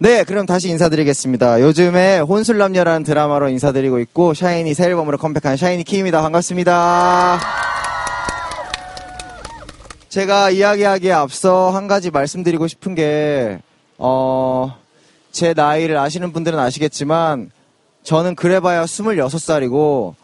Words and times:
네, 0.00 0.22
그럼 0.22 0.46
다시 0.46 0.68
인사드리겠습니다. 0.68 1.60
요즘에 1.60 2.20
혼술남녀라는 2.20 3.02
드라마로 3.02 3.48
인사드리고 3.48 3.98
있고 3.98 4.32
샤이니 4.32 4.72
새 4.74 4.84
앨범으로 4.84 5.18
컴백한 5.18 5.56
샤이니 5.56 5.82
키입니다. 5.82 6.22
반갑습니다. 6.22 7.40
제가 10.08 10.50
이야기하기에 10.50 11.10
앞서 11.10 11.70
한 11.70 11.88
가지 11.88 12.12
말씀드리고 12.12 12.68
싶은 12.68 12.94
게, 12.94 13.58
어, 13.98 14.72
제 15.32 15.52
나이를 15.52 15.96
아시는 15.96 16.32
분들은 16.32 16.56
아시겠지만, 16.56 17.50
저는 18.04 18.36
그래봐야 18.36 18.84
26살이고, 18.84 20.14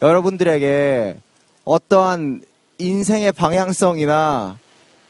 여러분들에게 0.00 1.16
어떠한 1.64 2.42
인생의 2.78 3.32
방향성이나, 3.32 4.58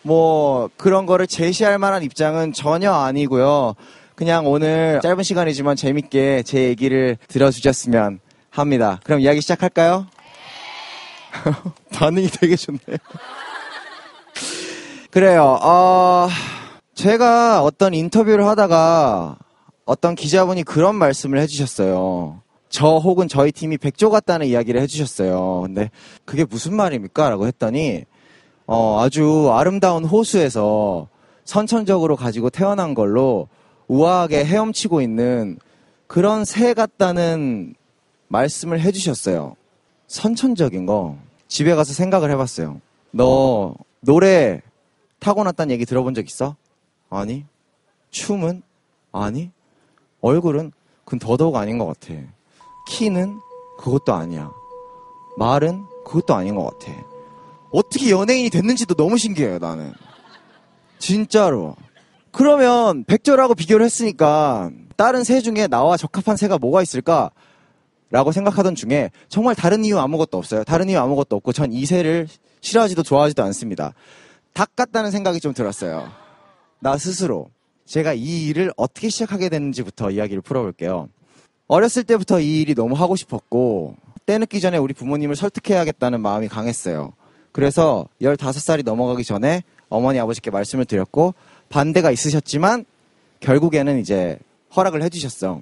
뭐, 0.00 0.70
그런 0.78 1.04
거를 1.04 1.26
제시할 1.26 1.78
만한 1.78 2.02
입장은 2.02 2.54
전혀 2.54 2.90
아니고요. 2.90 3.74
그냥 4.14 4.46
오늘 4.46 5.00
짧은 5.02 5.24
시간이지만 5.24 5.76
재밌게 5.76 6.44
제 6.44 6.64
얘기를 6.64 7.16
들어주셨으면 7.28 8.20
합니다. 8.50 9.00
그럼 9.04 9.20
이야기 9.20 9.40
시작할까요? 9.40 10.06
반응이 11.92 12.28
되게 12.28 12.54
좋네요. 12.54 12.96
그래요. 15.10 15.58
어, 15.62 16.28
제가 16.94 17.62
어떤 17.62 17.94
인터뷰를 17.94 18.46
하다가 18.46 19.36
어떤 19.84 20.14
기자분이 20.14 20.62
그런 20.62 20.94
말씀을 20.94 21.38
해주셨어요. 21.40 22.40
저 22.68 22.96
혹은 22.96 23.28
저희 23.28 23.52
팀이 23.52 23.78
백조 23.78 24.10
같다는 24.10 24.46
이야기를 24.46 24.80
해주셨어요. 24.80 25.62
근데 25.62 25.90
그게 26.24 26.44
무슨 26.44 26.74
말입니까? 26.74 27.30
라고 27.30 27.46
했더니 27.46 28.04
어, 28.66 29.00
아주 29.02 29.50
아름다운 29.52 30.04
호수에서 30.04 31.08
선천적으로 31.44 32.16
가지고 32.16 32.50
태어난 32.50 32.94
걸로 32.94 33.48
우아하게 33.88 34.44
헤엄치고 34.44 35.00
있는 35.00 35.58
그런 36.06 36.44
새 36.44 36.74
같다는 36.74 37.74
말씀을 38.28 38.80
해주셨어요. 38.80 39.56
선천적인 40.06 40.86
거 40.86 41.18
집에 41.48 41.74
가서 41.74 41.92
생각을 41.92 42.30
해봤어요. 42.30 42.80
너 43.10 43.74
노래 44.00 44.60
타고났다는 45.20 45.72
얘기 45.72 45.84
들어본 45.86 46.14
적 46.14 46.26
있어? 46.26 46.56
아니. 47.10 47.44
춤은? 48.10 48.62
아니. 49.12 49.50
얼굴은? 50.20 50.72
그건 51.04 51.18
더더욱 51.18 51.56
아닌 51.56 51.78
것 51.78 51.86
같아. 51.86 52.14
키는? 52.88 53.38
그것도 53.78 54.14
아니야. 54.14 54.50
말은? 55.36 55.84
그것도 56.04 56.34
아닌 56.34 56.54
것 56.54 56.78
같아. 56.78 56.92
어떻게 57.72 58.10
연예인이 58.10 58.50
됐는지도 58.50 58.94
너무 58.94 59.18
신기해요, 59.18 59.58
나는. 59.58 59.92
진짜로. 60.98 61.76
그러면 62.34 63.04
백조라고 63.04 63.54
비교를 63.54 63.84
했으니까 63.86 64.70
다른 64.96 65.22
새 65.22 65.40
중에 65.40 65.68
나와 65.68 65.96
적합한 65.96 66.36
새가 66.36 66.58
뭐가 66.58 66.82
있을까? 66.82 67.30
라고 68.10 68.32
생각하던 68.32 68.74
중에 68.74 69.10
정말 69.28 69.54
다른 69.54 69.84
이유 69.84 69.98
아무것도 69.98 70.36
없어요. 70.38 70.64
다른 70.64 70.88
이유 70.88 70.98
아무것도 70.98 71.36
없고 71.36 71.52
전 71.52 71.72
이 71.72 71.86
새를 71.86 72.28
싫어하지도 72.60 73.02
좋아하지도 73.02 73.42
않습니다. 73.44 73.92
닭 74.52 74.74
같다는 74.74 75.10
생각이 75.10 75.40
좀 75.40 75.52
들었어요. 75.54 76.08
나 76.80 76.96
스스로. 76.96 77.50
제가 77.86 78.14
이 78.14 78.46
일을 78.46 78.72
어떻게 78.76 79.10
시작하게 79.10 79.48
됐는지부터 79.48 80.10
이야기를 80.10 80.42
풀어볼게요. 80.42 81.08
어렸을 81.66 82.04
때부터 82.04 82.40
이 82.40 82.60
일이 82.60 82.74
너무 82.74 82.94
하고 82.94 83.16
싶었고, 83.16 83.96
때 84.26 84.38
늦기 84.38 84.60
전에 84.60 84.78
우리 84.78 84.94
부모님을 84.94 85.36
설득해야겠다는 85.36 86.20
마음이 86.20 86.48
강했어요. 86.48 87.12
그래서 87.52 88.06
15살이 88.22 88.84
넘어가기 88.84 89.24
전에 89.24 89.62
어머니 89.88 90.18
아버지께 90.18 90.50
말씀을 90.50 90.84
드렸고, 90.86 91.34
반대가 91.74 92.12
있으셨지만, 92.12 92.84
결국에는 93.40 93.98
이제 93.98 94.38
허락을 94.76 95.02
해주셨어. 95.02 95.60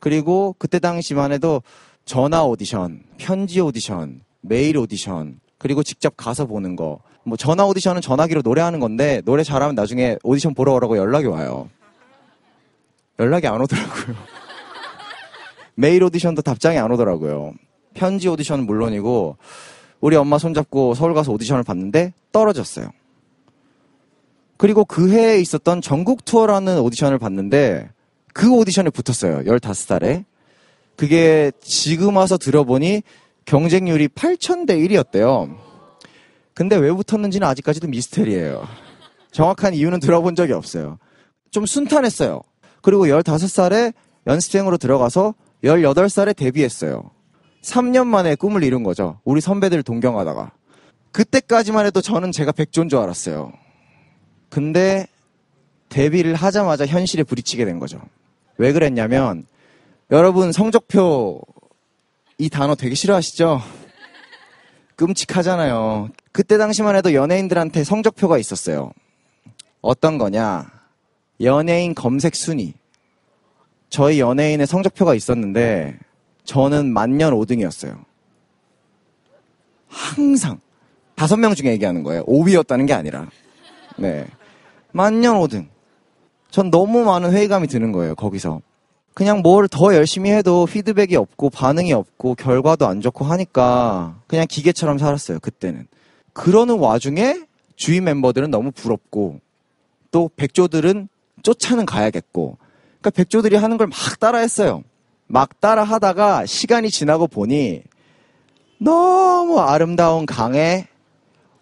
그리고 0.00 0.56
그때 0.58 0.80
당시만 0.80 1.30
해도 1.30 1.62
전화 2.04 2.42
오디션, 2.42 3.04
편지 3.16 3.60
오디션, 3.60 4.22
메일 4.40 4.76
오디션, 4.76 5.38
그리고 5.58 5.84
직접 5.84 6.16
가서 6.16 6.46
보는 6.46 6.74
거, 6.74 6.98
뭐 7.22 7.36
전화 7.36 7.64
오디션은 7.64 8.00
전화기로 8.00 8.42
노래하는 8.42 8.80
건데 8.80 9.22
노래 9.24 9.44
잘하면 9.44 9.76
나중에 9.76 10.16
오디션 10.24 10.54
보러 10.54 10.72
오라고 10.72 10.96
연락이 10.96 11.28
와요. 11.28 11.70
연락이 13.20 13.46
안 13.46 13.60
오더라고요. 13.60 14.16
메일 15.76 16.02
오디션도 16.02 16.42
답장이 16.42 16.76
안 16.78 16.90
오더라고요. 16.90 17.52
편지 17.94 18.26
오디션은 18.28 18.66
물론이고 18.66 19.36
우리 20.00 20.16
엄마 20.16 20.38
손잡고 20.38 20.94
서울 20.94 21.14
가서 21.14 21.30
오디션을 21.30 21.62
봤는데 21.62 22.14
떨어졌어요. 22.32 22.90
그리고 24.62 24.84
그 24.84 25.10
해에 25.10 25.40
있었던 25.40 25.82
전국 25.82 26.24
투어라는 26.24 26.78
오디션을 26.78 27.18
봤는데 27.18 27.90
그 28.32 28.48
오디션에 28.54 28.90
붙었어요. 28.90 29.38
15살에. 29.38 30.24
그게 30.94 31.50
지금 31.60 32.16
와서 32.16 32.38
들어보니 32.38 33.02
경쟁률이 33.44 34.06
8,000대 34.06 34.78
1이었대요. 34.86 35.56
근데 36.54 36.76
왜 36.76 36.92
붙었는지는 36.92 37.44
아직까지도 37.44 37.88
미스테리예요. 37.88 38.62
정확한 39.32 39.74
이유는 39.74 39.98
들어본 39.98 40.36
적이 40.36 40.52
없어요. 40.52 40.98
좀 41.50 41.66
순탄했어요. 41.66 42.40
그리고 42.82 43.06
15살에 43.06 43.92
연습생으로 44.28 44.76
들어가서 44.76 45.34
18살에 45.64 46.36
데뷔했어요. 46.36 47.10
3년 47.62 48.06
만에 48.06 48.36
꿈을 48.36 48.62
이룬 48.62 48.84
거죠. 48.84 49.18
우리 49.24 49.40
선배들 49.40 49.82
동경하다가. 49.82 50.52
그때까지만 51.10 51.84
해도 51.86 52.00
저는 52.00 52.30
제가 52.30 52.52
백조인 52.52 52.88
줄 52.88 53.00
알았어요. 53.00 53.60
근데 54.52 55.06
데뷔를 55.88 56.34
하자마자 56.34 56.84
현실에 56.84 57.22
부딪히게 57.22 57.64
된 57.64 57.78
거죠. 57.78 58.02
왜 58.58 58.74
그랬냐면 58.74 59.46
여러분 60.10 60.52
성적표 60.52 61.40
이 62.36 62.50
단어 62.50 62.74
되게 62.74 62.94
싫어하시죠? 62.94 63.62
끔찍하잖아요. 64.96 66.10
그때 66.32 66.58
당시만 66.58 66.96
해도 66.96 67.14
연예인들한테 67.14 67.82
성적표가 67.82 68.36
있었어요. 68.36 68.92
어떤 69.80 70.18
거냐? 70.18 70.70
연예인 71.40 71.94
검색 71.94 72.34
순위. 72.36 72.74
저희 73.88 74.20
연예인의 74.20 74.66
성적표가 74.66 75.14
있었는데 75.14 75.98
저는 76.44 76.92
만년 76.92 77.32
5등이었어요. 77.32 78.04
항상 79.88 80.60
다섯 81.14 81.38
명 81.38 81.54
중에 81.54 81.70
얘기하는 81.70 82.02
거예요. 82.02 82.22
5위였다는 82.26 82.86
게 82.86 82.92
아니라. 82.92 83.30
네. 83.96 84.26
만년 84.92 85.36
5등. 85.36 85.66
전 86.50 86.70
너무 86.70 87.04
많은 87.04 87.32
회의감이 87.32 87.66
드는 87.66 87.92
거예요, 87.92 88.14
거기서. 88.14 88.60
그냥 89.14 89.42
뭘 89.42 89.68
더 89.68 89.94
열심히 89.94 90.30
해도 90.30 90.66
피드백이 90.66 91.16
없고 91.16 91.50
반응이 91.50 91.92
없고 91.92 92.34
결과도 92.34 92.86
안 92.86 93.00
좋고 93.00 93.24
하니까 93.26 94.16
그냥 94.26 94.46
기계처럼 94.48 94.98
살았어요, 94.98 95.38
그때는. 95.40 95.86
그러는 96.32 96.78
와중에 96.78 97.40
주위 97.76 98.00
멤버들은 98.00 98.50
너무 98.50 98.70
부럽고 98.70 99.40
또 100.10 100.30
백조들은 100.36 101.08
쫓아는 101.42 101.84
가야겠고 101.86 102.56
그러니까 103.00 103.10
백조들이 103.10 103.56
하는 103.56 103.76
걸 103.76 103.86
막 103.88 104.20
따라했어요. 104.20 104.82
막 105.26 105.60
따라 105.60 105.84
하다가 105.84 106.46
시간이 106.46 106.90
지나고 106.90 107.26
보니 107.26 107.82
너무 108.78 109.60
아름다운 109.60 110.26
강에 110.26 110.86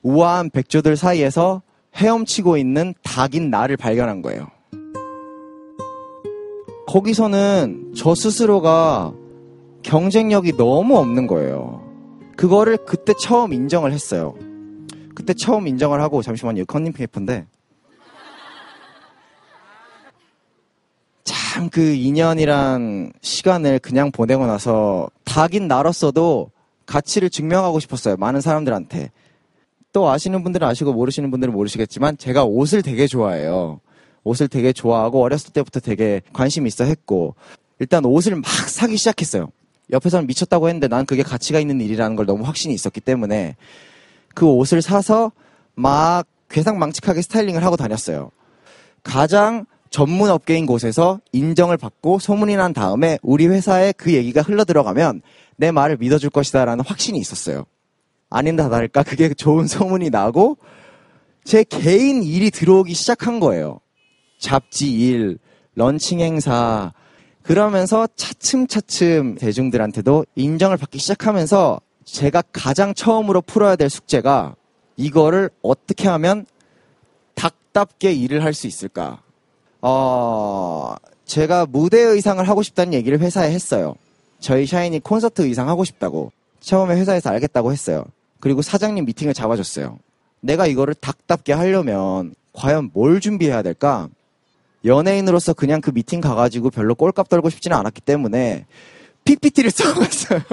우아한 0.03 0.51
백조들 0.51 0.97
사이에서 0.97 1.63
헤엄치고 1.97 2.57
있는 2.57 2.95
닭인 3.03 3.51
나를 3.51 3.77
발견한 3.77 4.23
거예요. 4.23 4.49
거기서는 6.87 7.93
저 7.97 8.15
스스로가 8.15 9.13
경쟁력이 9.83 10.57
너무 10.57 10.99
없는 10.99 11.27
거예요. 11.27 11.83
그거를 12.37 12.79
그때 12.79 13.13
처음 13.19 13.53
인정을 13.53 13.93
했어요. 13.93 14.35
그때 15.15 15.35
처음 15.35 15.69
인정을 15.69 16.01
하고 16.01 16.23
잠시만요. 16.23 16.65
컨닝 16.65 16.93
페이퍼인데 16.93 17.47
참 21.25 21.69
그 21.69 21.81
2년이란 21.81 23.13
시간을 23.21 23.81
그냥 23.81 24.11
보내고 24.11 24.47
나서 24.47 25.11
닭인 25.25 25.69
나로서도 25.69 26.51
가치를 26.87 27.29
증명하고 27.29 27.81
싶었어요. 27.81 28.17
많은 28.17 28.41
사람들한테. 28.41 29.11
또 29.93 30.09
아시는 30.09 30.43
분들은 30.43 30.67
아시고 30.67 30.93
모르시는 30.93 31.31
분들은 31.31 31.53
모르시겠지만 31.53 32.17
제가 32.17 32.45
옷을 32.45 32.83
되게 32.83 33.07
좋아해요. 33.07 33.81
옷을 34.25 34.49
되게 34.49 34.73
좋아하고 34.73 35.23
어렸을 35.23 35.53
때부터 35.53 35.81
되게 35.81 36.21
관심이 36.33 36.69
있어 36.69 36.85
했고 36.85 37.35
일단 37.79 38.05
옷을 38.05 38.37
막 38.37 38.45
사기 38.69 38.97
시작했어요. 38.97 39.51
옆에서는 39.91 40.27
미쳤다고 40.27 40.69
했는데 40.69 40.89
난 40.89 41.07
그게 41.07 41.23
가치가 41.23 41.59
있는 41.59 41.81
일이라는 41.81 42.17
걸 42.17 42.27
너무 42.27 42.45
확신이 42.45 42.75
있었기 42.75 43.01
때문에 43.01 43.57
그 44.35 44.47
옷을 44.47 44.83
사서 44.83 45.33
막 45.75 46.27
괴상망측하게 46.51 47.23
스타일링을 47.23 47.65
하고 47.65 47.77
다녔어요. 47.77 48.31
가장 49.03 49.67
전문 49.89 50.31
업계인 50.31 50.67
곳에서 50.67 51.21
인정을 51.33 51.77
받고 51.77 52.21
소문이 52.21 52.55
난 52.57 52.73
다음에 52.73 53.19
우리 53.23 53.49
회사에 53.49 53.93
그 53.93 54.13
얘기가 54.13 54.43
흘러 54.43 54.65
들어가면 54.65 55.23
내 55.57 55.73
말을 55.73 55.97
믿어줄 55.97 56.31
것이다라는 56.31 56.85
확신이 56.85 57.19
있었어요. 57.19 57.65
아닌다 58.31 58.69
다를까 58.69 59.03
그게 59.03 59.35
좋은 59.35 59.67
소문이 59.67 60.11
나고 60.11 60.57
제 61.45 61.65
개인 61.65 62.23
일이 62.23 62.51
들어오기 62.51 62.95
시작한 62.95 63.41
거예요. 63.41 63.81
잡지 64.39 64.93
일, 64.93 65.39
런칭 65.75 66.21
행사 66.21 66.93
그러면서 67.43 68.07
차츰차츰 68.17 69.35
대중들한테도 69.35 70.25
인정을 70.37 70.77
받기 70.77 70.99
시작하면서 70.99 71.81
제가 72.05 72.43
가장 72.53 72.95
처음으로 72.95 73.41
풀어야 73.43 73.77
될 73.77 73.91
숙제가 73.91 74.55
이거를 74.97 75.51
어떻게 75.63 76.09
하면 76.09 76.47
닭답게 77.35 78.13
일을 78.13 78.45
할 78.45 78.53
수 78.55 78.67
있을까? 78.67 79.23
어, 79.81 80.95
제가 81.25 81.67
무대 81.67 82.01
의상을 82.01 82.47
하고 82.49 82.63
싶다는 82.63 82.93
얘기를 82.93 83.19
회사에 83.19 83.51
했어요. 83.51 83.95
저희 84.41 84.67
샤이니 84.67 85.01
콘서트 85.01 85.43
의상 85.43 85.69
하고 85.69 85.85
싶다고. 85.85 86.33
처음에 86.61 86.95
회사에서 86.97 87.31
알겠다고 87.31 87.73
했어요. 87.73 88.05
그리고 88.41 88.63
사장님 88.63 89.05
미팅을 89.05 89.35
잡아줬어요. 89.35 89.99
내가 90.41 90.67
이거를 90.67 90.95
닭답게 90.95 91.53
하려면 91.53 92.35
과연 92.53 92.91
뭘 92.93 93.21
준비해야 93.21 93.63
될까? 93.63 94.09
연예인으로서 94.85 95.53
그냥 95.53 95.81
그 95.81 95.93
미팅 95.93 96.21
가가지고 96.21 96.71
별로 96.71 96.95
꼴값 96.95 97.29
떨고 97.29 97.51
싶지는 97.51 97.77
않았기 97.77 98.01
때문에 98.01 98.67
PPT를 99.25 99.71
써갔어요. 99.71 100.41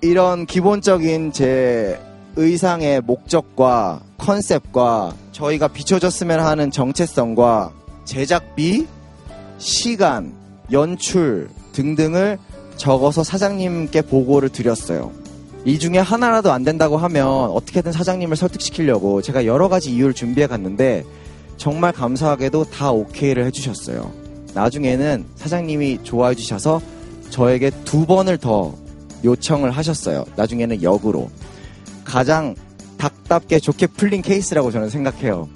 이런 0.00 0.46
기본적인 0.46 1.32
제 1.32 2.00
의상의 2.36 3.00
목적과 3.00 4.00
컨셉과 4.18 5.14
저희가 5.32 5.68
비춰졌으면 5.68 6.40
하는 6.40 6.70
정체성과 6.70 7.72
제작비, 8.04 8.86
시간, 9.58 10.34
연출 10.70 11.48
등등을 11.72 12.38
적어서 12.76 13.24
사장님께 13.24 14.02
보고를 14.02 14.48
드렸어요. 14.48 15.12
이 15.64 15.78
중에 15.78 15.98
하나라도 15.98 16.52
안 16.52 16.62
된다고 16.62 16.96
하면 16.96 17.26
어떻게든 17.26 17.90
사장님을 17.90 18.36
설득시키려고 18.36 19.20
제가 19.20 19.46
여러 19.46 19.68
가지 19.68 19.90
이유를 19.92 20.14
준비해 20.14 20.46
갔는데 20.46 21.04
정말 21.56 21.92
감사하게도 21.92 22.66
다 22.66 22.92
오케이를 22.92 23.44
해주셨어요. 23.46 24.12
나중에는 24.54 25.24
사장님이 25.34 26.00
좋아해 26.02 26.34
주셔서 26.34 26.80
저에게 27.30 27.70
두 27.84 28.06
번을 28.06 28.38
더 28.38 28.74
요청을 29.24 29.70
하셨어요. 29.72 30.24
나중에는 30.36 30.82
역으로. 30.82 31.30
가장 32.04 32.54
닭답게 32.98 33.58
좋게 33.58 33.88
풀린 33.88 34.22
케이스라고 34.22 34.70
저는 34.70 34.88
생각해요. 34.90 35.48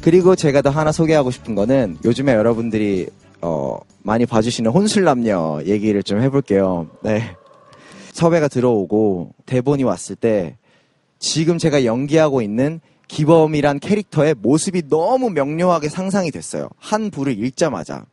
그리고 0.00 0.34
제가 0.34 0.62
더 0.62 0.70
하나 0.70 0.90
소개하고 0.92 1.30
싶은 1.30 1.54
거는 1.54 1.98
요즘에 2.04 2.32
여러분들이 2.34 3.06
어, 3.40 3.78
많이 4.02 4.26
봐주시는 4.26 4.70
혼술남녀 4.70 5.62
얘기를 5.66 6.02
좀 6.02 6.20
해볼게요. 6.20 6.88
네. 7.02 7.36
섭외가 8.12 8.48
들어오고 8.48 9.34
대본이 9.46 9.84
왔을 9.84 10.16
때 10.16 10.56
지금 11.18 11.58
제가 11.58 11.84
연기하고 11.84 12.42
있는 12.42 12.80
기범이란 13.06 13.80
캐릭터의 13.80 14.34
모습이 14.38 14.88
너무 14.88 15.30
명료하게 15.30 15.88
상상이 15.88 16.30
됐어요. 16.30 16.68
한 16.78 17.10
부를 17.10 17.38
읽자마자. 17.38 18.04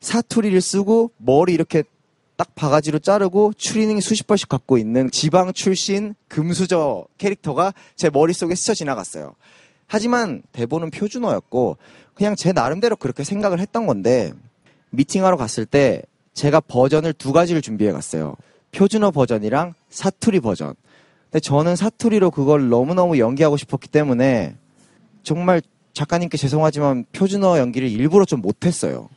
사투리를 0.00 0.60
쓰고 0.60 1.10
머리 1.16 1.54
이렇게 1.54 1.82
딱 2.36 2.54
바가지로 2.54 2.98
자르고 2.98 3.52
추리닝 3.56 4.00
수십 4.00 4.26
번씩 4.26 4.48
갖고 4.48 4.76
있는 4.76 5.10
지방 5.10 5.52
출신 5.52 6.14
금수저 6.28 7.06
캐릭터가 7.16 7.72
제 7.96 8.10
머릿속에 8.10 8.54
스쳐 8.54 8.74
지나갔어요. 8.74 9.34
하지만 9.86 10.42
대본은 10.52 10.90
표준어였고 10.90 11.76
그냥 12.14 12.36
제 12.36 12.52
나름대로 12.52 12.96
그렇게 12.96 13.24
생각을 13.24 13.60
했던 13.60 13.86
건데 13.86 14.32
미팅하러 14.96 15.36
갔을 15.36 15.66
때 15.66 16.02
제가 16.32 16.60
버전을 16.60 17.12
두 17.12 17.32
가지를 17.32 17.62
준비해 17.62 17.92
갔어요. 17.92 18.36
표준어 18.72 19.10
버전이랑 19.10 19.74
사투리 19.88 20.40
버전. 20.40 20.74
근데 21.24 21.40
저는 21.40 21.76
사투리로 21.76 22.30
그걸 22.30 22.68
너무너무 22.68 23.18
연기하고 23.18 23.56
싶었기 23.56 23.88
때문에 23.88 24.56
정말 25.22 25.62
작가님께 25.92 26.36
죄송하지만 26.36 27.06
표준어 27.12 27.58
연기를 27.58 27.88
일부러 27.88 28.24
좀 28.24 28.40
못했어요. 28.40 29.08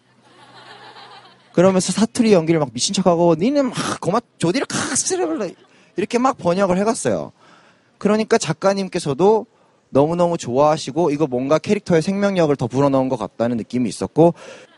그러면서 1.53 1.91
사투리 1.91 2.33
연기를 2.33 2.59
막 2.59 2.71
미친 2.71 2.93
척하고 2.93 3.35
니는 3.35 3.69
막 3.69 3.99
고마 3.99 4.19
조디를 4.37 4.67
카스를 4.67 5.55
이렇게 5.95 6.19
막 6.19 6.37
번역을 6.37 6.77
해갔어요. 6.77 7.31
그러니까 7.97 8.37
작가님께서도 8.37 9.47
너무너무 9.89 10.37
좋아하시고 10.37 11.11
이거 11.11 11.25
뭔가 11.25 11.57
캐릭터의 11.57 12.01
생명력을 12.01 12.55
더 12.57 12.67
불어넣은 12.67 13.09
것 13.09 13.17
같다는 13.17 13.57
느낌이 13.57 13.89
있었고 13.89 14.33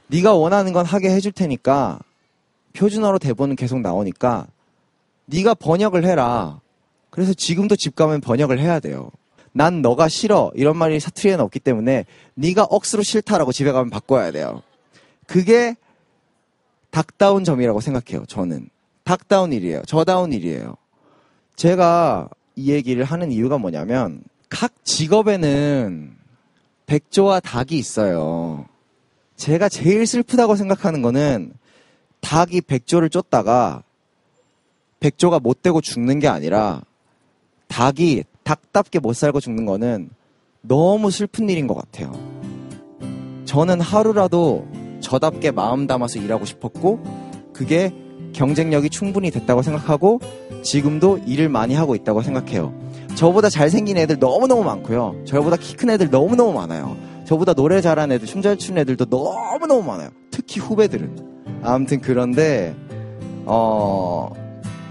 네가 0.09 0.33
원하는 0.33 0.73
건 0.73 0.85
하게 0.85 1.11
해줄 1.11 1.31
테니까 1.31 1.99
표준어로 2.73 3.19
대본은 3.19 3.55
계속 3.55 3.79
나오니까 3.79 4.47
네가 5.25 5.53
번역을 5.53 6.05
해라. 6.05 6.61
그래서 7.09 7.33
지금도 7.33 7.75
집 7.75 7.95
가면 7.95 8.21
번역을 8.21 8.59
해야 8.59 8.79
돼요. 8.79 9.11
난 9.51 9.81
너가 9.81 10.07
싫어 10.07 10.51
이런 10.55 10.77
말이 10.77 10.99
사투리에는 10.99 11.43
없기 11.43 11.59
때문에 11.59 12.05
네가 12.35 12.63
억수로 12.63 13.03
싫다라고 13.03 13.51
집에 13.51 13.71
가면 13.71 13.89
바꿔야 13.89 14.31
돼요. 14.31 14.61
그게 15.27 15.75
닭다운 16.91 17.43
점이라고 17.43 17.79
생각해요. 17.81 18.25
저는 18.25 18.69
닭다운 19.03 19.53
일이에요. 19.53 19.83
저다운 19.85 20.33
일이에요. 20.33 20.75
제가 21.55 22.29
이 22.55 22.71
얘기를 22.71 23.03
하는 23.03 23.31
이유가 23.31 23.57
뭐냐면 23.57 24.23
각 24.49 24.73
직업에는 24.83 26.15
백조와 26.87 27.39
닭이 27.41 27.77
있어요. 27.77 28.65
제가 29.39 29.69
제일 29.69 30.05
슬프다고 30.05 30.57
생각하는 30.57 31.01
거는 31.01 31.53
닭이 32.19 32.59
백조를 32.59 33.09
쫓다가 33.09 33.83
백조가 34.99 35.39
못 35.39 35.61
되고 35.61 35.79
죽는 35.79 36.19
게 36.19 36.27
아니라 36.27 36.81
닭이 37.69 38.25
닭답게 38.43 38.99
못 38.99 39.13
살고 39.15 39.39
죽는 39.39 39.65
거는 39.65 40.09
너무 40.61 41.09
슬픈 41.09 41.49
일인 41.49 41.67
것 41.67 41.75
같아요. 41.75 42.11
저는 43.45 43.79
하루라도 43.79 44.67
저답게 44.99 45.51
마음 45.51 45.87
담아서 45.87 46.19
일하고 46.19 46.43
싶었고 46.43 47.01
그게 47.53 47.93
경쟁력이 48.33 48.89
충분히 48.89 49.31
됐다고 49.31 49.61
생각하고 49.61 50.19
지금도 50.63 51.19
일을 51.25 51.47
많이 51.47 51.75
하고 51.75 51.95
있다고 51.95 52.23
생각해요. 52.23 52.77
저보다 53.15 53.49
잘생긴 53.49 53.97
애들 53.97 54.19
너무너무 54.19 54.65
많고요. 54.65 55.23
저보다 55.25 55.55
키 55.55 55.77
큰 55.77 55.91
애들 55.91 56.09
너무너무 56.09 56.51
많아요. 56.51 56.97
저보다 57.29 57.53
노래 57.53 57.79
잘하는 57.79 58.15
애들, 58.15 58.25
춤 58.25 58.41
잘 58.41 58.57
추는 58.57 58.81
애들도 58.81 59.05
너무너무 59.05 59.83
많아요. 59.83 60.09
특히 60.31 60.59
후배들은. 60.59 61.61
아무튼 61.61 62.01
그런데, 62.01 62.73
어, 63.45 64.31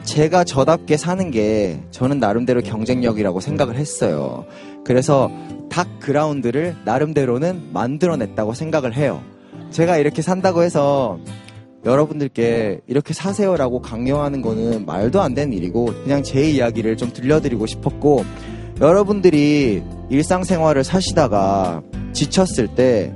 제가 0.05 0.45
저답게 0.45 0.97
사는 0.97 1.33
게 1.33 1.83
저는 1.91 2.21
나름대로 2.21 2.61
경쟁력이라고 2.61 3.41
생각을 3.41 3.75
했어요. 3.75 4.45
그래서 4.85 5.33
닭 5.69 5.99
그라운드를 5.99 6.77
나름대로는 6.85 7.73
만들어냈다고 7.73 8.55
생각을 8.55 8.95
해요. 8.95 9.21
제가 9.73 9.97
이렇게 9.97 10.23
산다고 10.23 10.63
해서 10.63 11.19
여러분들께 11.85 12.83
이렇게 12.87 13.15
사세요라고 13.15 13.83
강요하는 13.83 14.43
거는 14.43 14.87
말도 14.87 15.21
안 15.21 15.35
되는 15.35 15.53
일이고 15.53 15.87
그냥 16.05 16.23
제 16.23 16.49
이야기를 16.49 16.99
좀 16.99 17.13
들려드리고 17.13 17.67
싶었고 17.67 18.25
여러분들이 18.81 19.83
일상생활을 20.09 20.85
사시다가 20.85 21.83
지쳤을 22.13 22.69
때 22.69 23.13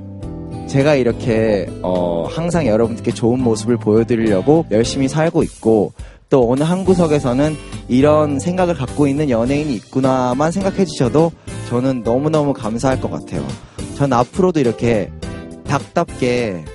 제가 0.67 0.95
이렇게 0.95 1.67
어 1.81 2.25
항상 2.29 2.65
여러분들께 2.65 3.11
좋은 3.11 3.41
모습을 3.41 3.77
보여드리려고 3.77 4.65
열심히 4.71 5.07
살고 5.07 5.43
있고 5.43 5.93
또 6.29 6.51
어느 6.51 6.63
한 6.63 6.83
구석에서는 6.83 7.55
이런 7.89 8.39
생각을 8.39 8.73
갖고 8.73 9.07
있는 9.07 9.29
연예인이 9.29 9.73
있구나만 9.75 10.51
생각해 10.51 10.85
주셔도 10.85 11.31
저는 11.69 12.01
너무너무 12.03 12.53
감사할 12.53 12.99
것 13.01 13.11
같아요. 13.11 13.45
전 13.95 14.13
앞으로도 14.13 14.59
이렇게 14.59 15.11
닭답게 15.65 16.65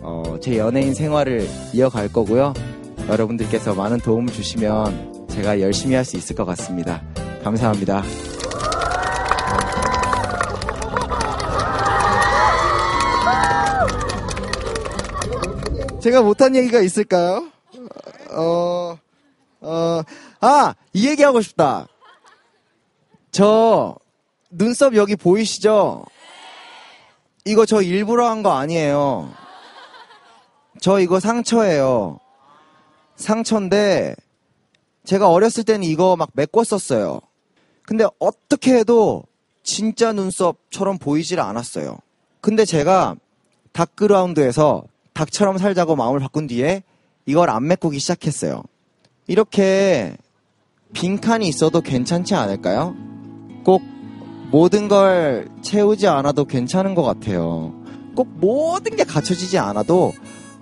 어, 0.00 0.22
제 0.40 0.58
연예인 0.58 0.94
생활을 0.94 1.46
이어갈 1.72 2.10
거고요. 2.12 2.54
여러분들께서 3.08 3.74
많은 3.74 3.98
도움을 3.98 4.32
주시면 4.32 5.26
제가 5.28 5.60
열심히 5.60 5.94
할 5.94 6.04
수 6.04 6.16
있을 6.16 6.36
것 6.36 6.44
같습니다. 6.44 7.02
감사합니다. 7.42 8.02
제가 16.04 16.20
못한 16.20 16.54
얘기가 16.54 16.80
있을까요? 16.80 17.50
어, 18.32 18.98
어, 19.62 20.02
아, 20.38 20.74
이 20.92 21.08
얘기하고 21.08 21.40
싶다. 21.40 21.88
저, 23.30 23.96
눈썹 24.50 24.96
여기 24.96 25.16
보이시죠? 25.16 26.04
이거 27.46 27.64
저 27.64 27.80
일부러 27.80 28.28
한 28.28 28.42
거 28.42 28.52
아니에요. 28.52 29.32
저 30.82 31.00
이거 31.00 31.20
상처예요. 31.20 32.20
상처인데 33.16 34.14
제가 35.04 35.30
어렸을 35.30 35.64
때는 35.64 35.84
이거 35.84 36.16
막 36.16 36.28
메꿨었어요. 36.34 37.22
근데 37.86 38.04
어떻게 38.18 38.74
해도 38.74 39.24
진짜 39.62 40.12
눈썹처럼 40.12 40.98
보이질 40.98 41.40
않았어요. 41.40 41.96
근데 42.42 42.66
제가 42.66 43.16
닭그라운드에서 43.72 44.84
닭처럼 45.14 45.58
살자고 45.58 45.96
마음을 45.96 46.20
바꾼 46.20 46.46
뒤에 46.46 46.82
이걸 47.26 47.48
안 47.48 47.66
메꾸기 47.66 47.98
시작했어요. 47.98 48.62
이렇게 49.26 50.16
빈칸이 50.92 51.48
있어도 51.48 51.80
괜찮지 51.80 52.34
않을까요? 52.34 52.94
꼭 53.64 53.82
모든 54.50 54.88
걸 54.88 55.48
채우지 55.62 56.06
않아도 56.06 56.44
괜찮은 56.44 56.94
것 56.94 57.02
같아요. 57.02 57.72
꼭 58.14 58.28
모든 58.40 58.96
게 58.96 59.04
갖춰지지 59.04 59.58
않아도 59.58 60.12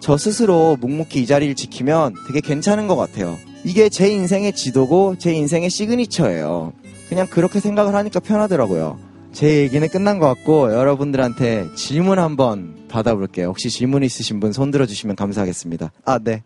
저 0.01 0.17
스스로 0.17 0.77
묵묵히 0.81 1.23
이 1.23 1.27
자리를 1.27 1.55
지키면 1.55 2.15
되게 2.27 2.41
괜찮은 2.41 2.87
것 2.87 2.97
같아요. 2.97 3.37
이게 3.65 3.89
제 3.89 4.09
인생의 4.09 4.55
지도고 4.55 5.17
제 5.19 5.33
인생의 5.33 5.71
시그니처예요. 5.71 6.73
그냥 7.09 7.27
그렇게 7.27 7.61
생각을 7.61 7.95
하니까 7.95 8.21
편하더라고요. 8.21 8.99
제 9.33 9.63
얘기는 9.63 9.87
끝난 9.89 10.19
것 10.19 10.27
같고 10.27 10.73
여러분들한테 10.73 11.75
질문 11.75 12.19
한번 12.19 12.82
받아볼게요. 12.93 13.49
혹시 13.49 13.71
질문 13.71 14.03
있으신 14.03 14.39
분 14.39 14.53
손 14.53 14.71
들어주시면 14.71 15.17
감사하겠습니다. 15.17 15.91
아, 16.05 16.19
네. 16.19 16.43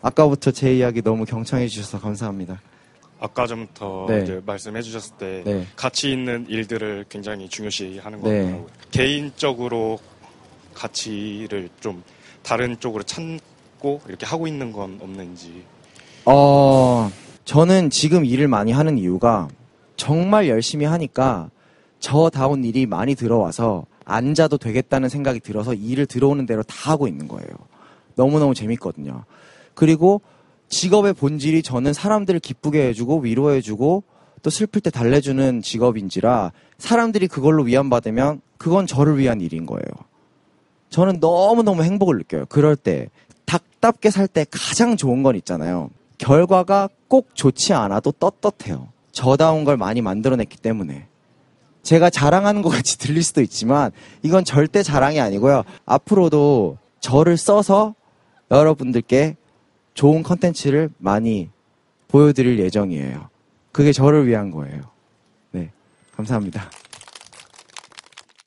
아까부터 0.00 0.50
제 0.52 0.74
이야기 0.76 1.02
너무 1.02 1.24
경청해 1.24 1.66
주셔서 1.68 2.00
감사합니다. 2.00 2.60
아까 3.20 3.46
전부터 3.46 4.06
네. 4.08 4.40
말씀해 4.44 4.82
주셨을 4.82 5.14
때 5.16 5.42
네. 5.44 5.66
가치 5.76 6.10
있는 6.12 6.46
일들을 6.48 7.04
굉장히 7.08 7.48
중요시 7.48 7.98
하는 8.02 8.20
것 8.20 8.28
네. 8.30 8.38
같더라고요. 8.40 8.66
개인적으로 8.90 9.98
가치를 10.74 11.68
좀 11.80 12.02
다른 12.42 12.78
쪽으로 12.80 13.04
찾고 13.04 14.00
이렇게 14.08 14.26
하고 14.26 14.46
있는 14.48 14.72
건 14.72 14.98
없는지. 15.00 15.62
어, 16.24 17.10
저는 17.44 17.90
지금 17.90 18.24
일을 18.24 18.48
많이 18.48 18.72
하는 18.72 18.98
이유가 18.98 19.48
정말 19.96 20.48
열심히 20.48 20.84
하니까 20.86 21.50
저다운 22.00 22.64
일이 22.64 22.86
많이 22.86 23.14
들어와서 23.14 23.86
앉아도 24.04 24.58
되겠다는 24.58 25.08
생각이 25.08 25.40
들어서 25.40 25.74
일을 25.74 26.06
들어오는 26.06 26.46
대로 26.46 26.62
다 26.62 26.90
하고 26.90 27.08
있는 27.08 27.28
거예요. 27.28 27.48
너무너무 28.16 28.54
재밌거든요. 28.54 29.24
그리고 29.74 30.20
직업의 30.68 31.14
본질이 31.14 31.62
저는 31.62 31.92
사람들을 31.92 32.40
기쁘게 32.40 32.88
해주고 32.88 33.20
위로해주고 33.20 34.04
또 34.42 34.50
슬플 34.50 34.80
때 34.80 34.90
달래주는 34.90 35.62
직업인지라 35.62 36.52
사람들이 36.78 37.28
그걸로 37.28 37.62
위안받으면 37.62 38.40
그건 38.58 38.86
저를 38.86 39.18
위한 39.18 39.40
일인 39.40 39.66
거예요. 39.66 39.84
저는 40.90 41.20
너무너무 41.20 41.82
행복을 41.82 42.18
느껴요. 42.18 42.46
그럴 42.48 42.76
때. 42.76 43.08
닭답게 43.46 44.10
살 44.10 44.28
때 44.28 44.46
가장 44.50 44.96
좋은 44.96 45.22
건 45.22 45.36
있잖아요. 45.36 45.90
결과가 46.18 46.88
꼭 47.08 47.34
좋지 47.34 47.72
않아도 47.74 48.12
떳떳해요. 48.12 48.88
저다운 49.10 49.64
걸 49.64 49.76
많이 49.76 50.00
만들어냈기 50.00 50.56
때문에. 50.58 51.08
제가 51.82 52.10
자랑하는 52.10 52.62
것 52.62 52.68
같이 52.68 52.98
들릴 52.98 53.22
수도 53.22 53.40
있지만 53.42 53.90
이건 54.22 54.44
절대 54.44 54.82
자랑이 54.82 55.20
아니고요. 55.20 55.64
앞으로도 55.84 56.78
저를 57.00 57.36
써서 57.36 57.94
여러분들께 58.50 59.36
좋은 59.94 60.22
컨텐츠를 60.22 60.90
많이 60.98 61.50
보여드릴 62.08 62.58
예정이에요. 62.60 63.28
그게 63.72 63.92
저를 63.92 64.26
위한 64.26 64.50
거예요. 64.50 64.82
네. 65.50 65.70
감사합니다. 66.14 66.70